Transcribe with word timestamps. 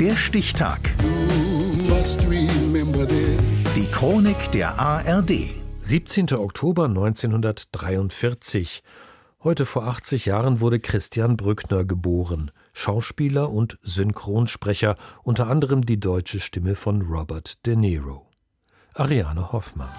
Der 0.00 0.14
Stichtag. 0.14 0.78
Die 3.74 3.86
Chronik 3.90 4.52
der 4.52 4.78
ARD. 4.78 5.50
17. 5.80 6.34
Oktober 6.34 6.84
1943. 6.84 8.84
Heute 9.42 9.66
vor 9.66 9.88
80 9.88 10.26
Jahren 10.26 10.60
wurde 10.60 10.78
Christian 10.78 11.36
Brückner 11.36 11.84
geboren. 11.84 12.52
Schauspieler 12.72 13.50
und 13.50 13.76
Synchronsprecher, 13.82 14.94
unter 15.24 15.48
anderem 15.48 15.84
die 15.84 15.98
deutsche 15.98 16.38
Stimme 16.38 16.76
von 16.76 17.02
Robert 17.02 17.66
De 17.66 17.74
Niro. 17.74 18.30
Ariane 18.94 19.50
Hoffmann. 19.50 19.90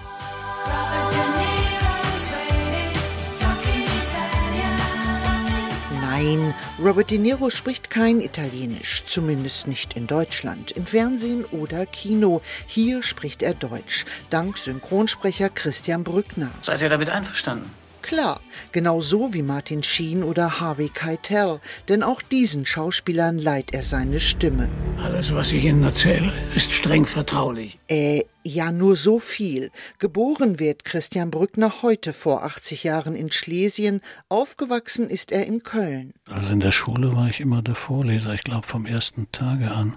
Nein, 6.22 6.54
Robert 6.78 7.10
De 7.10 7.16
Niro 7.16 7.48
spricht 7.48 7.88
kein 7.88 8.20
Italienisch, 8.20 9.04
zumindest 9.06 9.66
nicht 9.66 9.94
in 9.94 10.06
Deutschland, 10.06 10.70
im 10.70 10.84
Fernsehen 10.84 11.46
oder 11.46 11.86
Kino. 11.86 12.42
Hier 12.66 13.02
spricht 13.02 13.42
er 13.42 13.54
Deutsch, 13.54 14.04
dank 14.28 14.58
Synchronsprecher 14.58 15.48
Christian 15.48 16.04
Brückner. 16.04 16.50
Seid 16.60 16.82
ihr 16.82 16.90
damit 16.90 17.08
einverstanden? 17.08 17.70
Klar, 18.02 18.40
genau 18.72 19.00
so 19.00 19.32
wie 19.34 19.42
Martin 19.42 19.82
Sheen 19.82 20.22
oder 20.22 20.60
Harvey 20.60 20.88
Keitel, 20.88 21.60
denn 21.88 22.02
auch 22.02 22.22
diesen 22.22 22.66
Schauspielern 22.66 23.38
leiht 23.38 23.72
er 23.72 23.82
seine 23.82 24.20
Stimme. 24.20 24.68
Alles, 25.02 25.34
was 25.34 25.52
ich 25.52 25.64
Ihnen 25.64 25.82
erzähle, 25.84 26.32
ist 26.54 26.72
streng 26.72 27.06
vertraulich. 27.06 27.78
Äh, 27.88 28.24
ja, 28.42 28.72
nur 28.72 28.96
so 28.96 29.18
viel. 29.18 29.70
Geboren 29.98 30.58
wird 30.58 30.84
Christian 30.84 31.30
Brückner 31.30 31.82
heute 31.82 32.12
vor 32.12 32.44
80 32.44 32.84
Jahren 32.84 33.14
in 33.14 33.30
Schlesien, 33.30 34.00
aufgewachsen 34.28 35.08
ist 35.08 35.30
er 35.30 35.46
in 35.46 35.62
Köln. 35.62 36.12
Also 36.26 36.52
in 36.52 36.60
der 36.60 36.72
Schule 36.72 37.14
war 37.14 37.28
ich 37.28 37.40
immer 37.40 37.62
der 37.62 37.74
Vorleser, 37.74 38.34
ich 38.34 38.44
glaube 38.44 38.66
vom 38.66 38.86
ersten 38.86 39.30
Tage 39.32 39.70
an. 39.70 39.96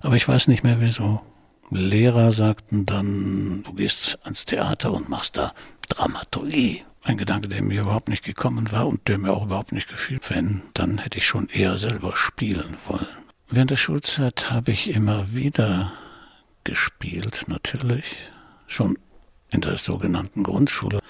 Aber 0.00 0.16
ich 0.16 0.26
weiß 0.26 0.48
nicht 0.48 0.64
mehr 0.64 0.80
wieso. 0.80 1.20
Lehrer 1.70 2.32
sagten 2.32 2.86
dann, 2.86 3.62
du 3.64 3.74
gehst 3.74 4.18
ans 4.22 4.44
Theater 4.44 4.92
und 4.92 5.08
machst 5.08 5.36
da 5.36 5.52
Dramaturgie. 5.88 6.84
Ein 7.06 7.18
Gedanke, 7.18 7.48
der 7.48 7.62
mir 7.62 7.82
überhaupt 7.82 8.08
nicht 8.08 8.24
gekommen 8.24 8.72
war 8.72 8.86
und 8.86 9.08
der 9.08 9.18
mir 9.18 9.32
auch 9.34 9.44
überhaupt 9.44 9.72
nicht 9.72 9.88
gefiel. 9.88 10.20
Wenn, 10.26 10.62
dann 10.72 10.96
hätte 10.96 11.18
ich 11.18 11.26
schon 11.26 11.48
eher 11.48 11.76
selber 11.76 12.16
spielen 12.16 12.76
wollen. 12.86 13.06
Während 13.50 13.70
der 13.70 13.76
Schulzeit 13.76 14.50
habe 14.50 14.72
ich 14.72 14.88
immer 14.88 15.34
wieder 15.34 15.92
gespielt, 16.64 17.44
natürlich. 17.46 18.16
Schon 18.66 18.96
in 19.52 19.60
der 19.60 19.76
sogenannten 19.76 20.42
Grundschule. 20.42 21.00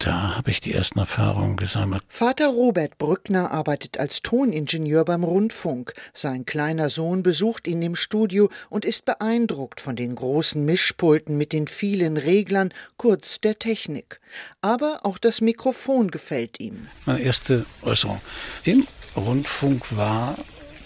Da 0.00 0.34
habe 0.34 0.50
ich 0.50 0.62
die 0.62 0.72
ersten 0.72 0.98
Erfahrungen 0.98 1.56
gesammelt. 1.56 2.02
Vater 2.08 2.48
Robert 2.48 2.96
Brückner 2.96 3.50
arbeitet 3.50 3.98
als 3.98 4.22
Toningenieur 4.22 5.04
beim 5.04 5.24
Rundfunk. 5.24 5.92
Sein 6.14 6.46
kleiner 6.46 6.88
Sohn 6.88 7.22
besucht 7.22 7.68
ihn 7.68 7.82
im 7.82 7.94
Studio 7.94 8.48
und 8.70 8.86
ist 8.86 9.04
beeindruckt 9.04 9.78
von 9.78 9.96
den 9.96 10.14
großen 10.14 10.64
Mischpulten 10.64 11.36
mit 11.36 11.52
den 11.52 11.66
vielen 11.66 12.16
Reglern, 12.16 12.72
kurz 12.96 13.42
der 13.42 13.58
Technik. 13.58 14.20
Aber 14.62 15.00
auch 15.02 15.18
das 15.18 15.42
Mikrofon 15.42 16.10
gefällt 16.10 16.60
ihm. 16.60 16.88
Meine 17.04 17.20
erste 17.20 17.66
Äußerung 17.82 18.22
im 18.64 18.86
Rundfunk 19.14 19.94
war 19.94 20.34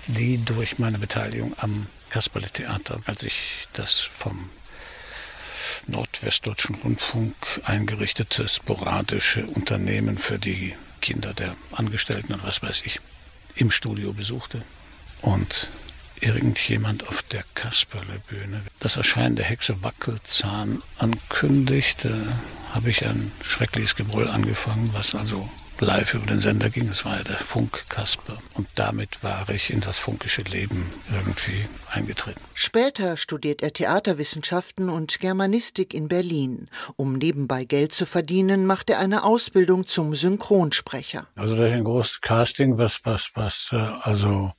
die 0.09 0.39
durch 0.45 0.81
meine 0.81 0.99
Beteiligung 0.99 1.55
am 1.59 1.87
Kasperle-Theater, 2.11 3.01
als 3.07 3.23
ich 3.23 3.69
das 3.75 4.01
vom 4.01 4.51
Nordwestdeutschen 5.87 6.77
Rundfunk 6.77 7.35
eingerichtete 7.65 8.49
sporadische 8.49 9.47
Unternehmen 9.47 10.19
für 10.19 10.39
die 10.39 10.75
Kinder 11.01 11.35
der 11.35 11.57
Angestellten 11.73 12.33
und 12.33 12.45
was 12.45 12.63
weiß 12.63 12.83
ich 12.85 13.01
im 13.55 13.71
Studio 13.71 14.13
besuchte. 14.13 14.65
Und 15.23 15.69
irgendjemand 16.21 17.09
auf 17.09 17.23
der 17.23 17.45
Kasperle-Bühne 17.55 18.63
das 18.81 18.97
Erscheinen 18.97 19.37
der 19.37 19.45
Hexe 19.45 19.83
Wackelzahn 19.83 20.83
ankündigte, 20.99 22.39
habe 22.73 22.91
ich 22.91 23.07
ein 23.07 23.31
schreckliches 23.43 23.97
Gebrüll 23.97 24.29
angefangen, 24.29 24.91
was 24.93 25.15
also 25.15 25.49
live 25.81 26.15
über 26.15 26.27
den 26.27 26.41
Sender 26.41 26.71
ging. 26.71 26.89
Es 26.89 27.05
war 27.05 27.17
ja 27.17 27.25
der 27.25 27.37
Funk 27.37 27.89
Kasper. 27.89 28.39
Und 28.55 28.69
damit 28.77 29.23
war 29.23 29.49
ich 29.51 29.71
in 29.71 29.81
das 29.81 29.99
funkische 29.99 30.43
Leben 30.43 30.93
irgendwie 31.13 31.63
eingetreten. 31.91 32.41
Später 32.55 33.17
studiert 33.17 33.63
er 33.63 33.73
Theaterwissenschaften 33.73 34.89
und 34.89 35.21
Germanistik 35.21 35.95
in 35.95 36.09
Berlin. 36.09 36.69
Um 36.97 37.15
nebenbei 37.15 37.65
Geld 37.65 37.93
zu 37.95 38.07
verdienen, 38.07 38.67
macht 38.67 38.91
er 38.91 38.99
eine 38.99 39.25
Ausbildung 39.25 39.87
zum 39.87 40.15
Synchronsprecher. 40.15 41.27
Also 41.37 41.57
das 41.57 41.69
ist 41.69 41.73
ein 41.73 41.85
großes 41.85 42.21
Casting, 42.21 42.79
was, 42.79 43.01
was, 43.05 43.31
was, 43.35 43.71
äh, 43.73 43.77
also 43.77 44.53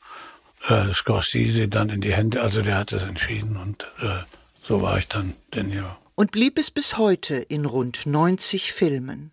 äh, 0.67 0.93
Scorsese 0.93 1.67
dann 1.67 1.89
in 1.89 2.01
die 2.01 2.13
Hände, 2.13 2.41
also 2.41 2.61
der 2.61 2.77
hat 2.77 2.91
es 2.91 3.03
entschieden 3.03 3.57
und 3.57 3.83
äh, 4.01 4.23
so 4.61 4.81
war 4.81 4.97
ich 4.97 5.07
dann 5.07 5.33
denn 5.53 5.71
ja. 5.71 5.97
Und 6.15 6.31
blieb 6.31 6.57
es 6.57 6.71
bis 6.71 6.97
heute 6.97 7.35
in 7.35 7.65
rund 7.65 8.05
90 8.05 8.71
Filmen. 8.71 9.31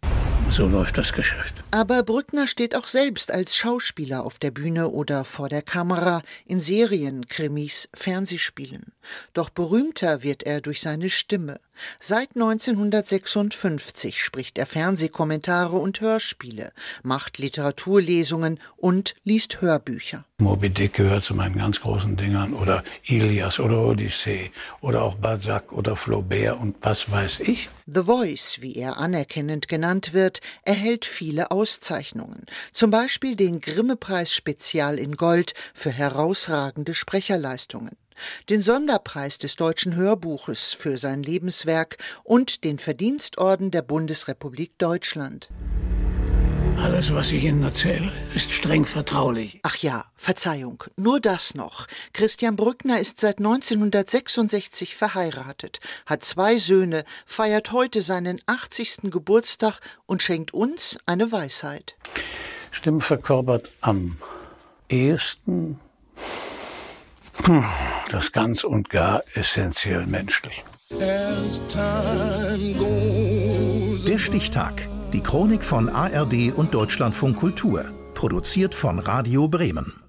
So 0.53 0.69
läuft 0.69 0.99
das 0.99 1.15
Geschäft. 1.15 1.65
Aber 1.71 2.03
Brückner 2.03 2.47
steht 2.47 2.77
auch 2.77 2.87
selbst 2.87 3.31
als 3.31 3.57
Schauspieler 3.57 4.23
auf 4.27 4.39
der 4.39 4.51
Bühne 4.51 4.91
oder 4.91 5.25
vor 5.25 5.49
der 5.49 5.63
Kamera, 5.63 6.21
in 6.45 6.61
Serien, 6.61 7.27
Krimis, 7.27 7.89
Fernsehspielen. 7.95 8.93
Doch 9.33 9.49
berühmter 9.49 10.23
wird 10.23 10.43
er 10.43 10.61
durch 10.61 10.83
seine 10.83 11.09
Stimme. 11.09 11.59
Seit 11.99 12.31
1956 12.35 14.23
spricht 14.23 14.59
er 14.59 14.67
Fernsehkommentare 14.67 15.77
und 15.77 16.01
Hörspiele, 16.01 16.73
macht 17.03 17.39
Literaturlesungen 17.39 18.59
und 18.77 19.15
liest 19.25 19.61
Hörbücher. 19.61 20.25
Moby 20.39 20.71
Dick 20.71 20.95
gehört 20.95 21.23
zu 21.23 21.35
meinen 21.35 21.57
ganz 21.57 21.81
großen 21.81 22.17
Dingern 22.17 22.53
oder 22.53 22.83
Ilias 23.05 23.61
oder 23.61 23.79
Odyssee 23.87 24.51
oder 24.81 25.03
auch 25.03 25.15
Balzac 25.15 25.73
oder 25.73 25.95
Flaubert 25.95 26.59
und 26.59 26.77
was 26.81 27.11
weiß 27.11 27.41
ich. 27.41 27.69
The 27.87 28.03
Voice, 28.03 28.59
wie 28.61 28.75
er 28.75 28.97
anerkennend 28.97 29.69
genannt 29.69 30.13
wird, 30.13 30.41
erhält 30.65 31.05
viele 31.05 31.53
Auszeichnungen. 31.53 32.45
Zum 32.73 32.91
Beispiel 32.91 33.37
den 33.37 33.61
Grimme-Preis 33.61 34.35
Spezial 34.35 34.99
in 34.99 35.17
Gold 35.17 35.55
für 35.75 35.91
herausragende 35.91 36.95
Sprecherleistungen 36.95 37.97
den 38.51 38.63
Sonderpreis 38.63 39.39
des 39.39 39.57
Deutschen 39.57 39.97
Hörbuches 39.97 40.73
für 40.73 40.97
sein 40.97 41.23
Lebenswerk 41.23 41.97
und 42.25 42.65
den 42.65 42.79
Verdienstorden 42.79 43.71
der 43.71 43.83
Bundesrepublik 43.83 44.79
Deutschland. 44.79 45.49
Alles, 46.79 47.15
was 47.15 47.31
ich 47.31 47.45
Ihnen 47.45 47.63
erzähle, 47.63 48.11
ist 48.35 48.51
streng 48.51 48.85
vertraulich. 48.85 49.61
Ach 49.63 49.77
ja, 49.77 50.05
Verzeihung, 50.17 50.83
nur 50.97 51.21
das 51.21 51.55
noch. 51.55 51.87
Christian 52.13 52.57
Brückner 52.57 52.99
ist 52.99 53.21
seit 53.21 53.39
1966 53.39 54.97
verheiratet, 54.97 55.79
hat 56.07 56.25
zwei 56.25 56.59
Söhne, 56.59 57.05
feiert 57.25 57.71
heute 57.71 58.03
seinen 58.03 58.41
80. 58.47 59.11
Geburtstag 59.13 59.79
und 60.07 60.25
schenkt 60.25 60.55
uns 60.55 60.99
eine 61.07 61.31
Weisheit. 61.31 61.97
Stimme 62.73 63.01
verkörpert 63.01 63.71
am 63.81 64.17
ehesten 64.89 65.79
das 68.11 68.33
ganz 68.33 68.65
und 68.65 68.91
gar 68.91 69.23
essentiell 69.35 70.07
menschlich. 70.07 70.65
Der 74.07 74.19
Stichtag. 74.19 74.89
Die 75.13 75.23
Chronik 75.23 75.63
von 75.63 75.89
ARD 75.89 76.53
und 76.55 76.75
Deutschlandfunk 76.75 77.37
Kultur. 77.37 77.85
Produziert 78.15 78.75
von 78.75 78.99
Radio 78.99 79.49
Bremen. 79.49 80.02